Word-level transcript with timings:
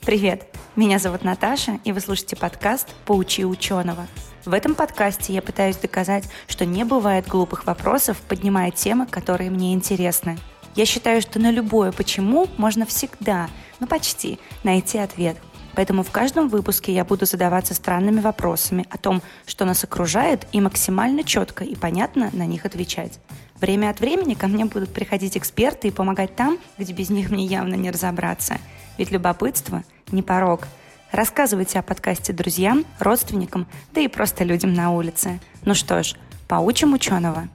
Привет! 0.00 0.46
Меня 0.74 0.98
зовут 0.98 1.22
Наташа, 1.22 1.78
и 1.84 1.92
вы 1.92 2.00
слушаете 2.00 2.34
подкаст 2.34 2.88
«Поучи 3.06 3.44
ученого». 3.44 4.08
В 4.44 4.52
этом 4.52 4.74
подкасте 4.74 5.32
я 5.32 5.40
пытаюсь 5.40 5.76
доказать, 5.76 6.28
что 6.48 6.66
не 6.66 6.84
бывает 6.84 7.28
глупых 7.28 7.66
вопросов, 7.66 8.20
поднимая 8.28 8.72
темы, 8.72 9.06
которые 9.06 9.50
мне 9.50 9.72
интересны. 9.72 10.36
Я 10.74 10.84
считаю, 10.84 11.20
что 11.22 11.38
на 11.38 11.52
любое 11.52 11.92
«почему» 11.92 12.48
можно 12.56 12.86
всегда, 12.86 13.48
ну 13.78 13.86
почти, 13.86 14.40
найти 14.64 14.98
ответ. 14.98 15.36
Поэтому 15.74 16.02
в 16.02 16.10
каждом 16.10 16.48
выпуске 16.48 16.92
я 16.92 17.04
буду 17.04 17.26
задаваться 17.26 17.74
странными 17.74 18.20
вопросами 18.20 18.86
о 18.90 18.98
том, 18.98 19.22
что 19.46 19.64
нас 19.64 19.84
окружает, 19.84 20.46
и 20.52 20.60
максимально 20.60 21.24
четко 21.24 21.64
и 21.64 21.74
понятно 21.74 22.30
на 22.32 22.46
них 22.46 22.66
отвечать. 22.66 23.20
Время 23.60 23.90
от 23.90 24.00
времени 24.00 24.34
ко 24.34 24.48
мне 24.48 24.64
будут 24.64 24.92
приходить 24.92 25.36
эксперты 25.36 25.88
и 25.88 25.92
помогать 25.92 26.34
там, 26.34 26.58
где 26.78 26.92
без 26.92 27.10
них 27.10 27.30
мне 27.30 27.44
явно 27.44 27.74
не 27.74 27.90
разобраться. 27.90 28.56
Ведь 28.96 29.10
любопытство– 29.10 29.84
не 30.12 30.22
порог. 30.22 30.66
Рассказывайте 31.12 31.78
о 31.78 31.82
подкасте 31.82 32.32
друзьям, 32.32 32.84
родственникам, 32.98 33.66
да 33.92 34.00
и 34.00 34.08
просто 34.08 34.44
людям 34.44 34.74
на 34.74 34.92
улице. 34.92 35.40
Ну 35.64 35.74
что 35.74 36.02
ж, 36.02 36.14
поучим 36.48 36.94
ученого. 36.94 37.48